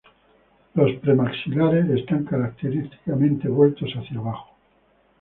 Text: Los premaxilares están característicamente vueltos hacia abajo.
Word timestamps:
Los 0.73 0.95
premaxilares 0.99 1.87
están 1.91 2.23
característicamente 2.25 3.47
vueltos 3.47 3.91
hacia 3.93 4.17
abajo. 4.17 4.55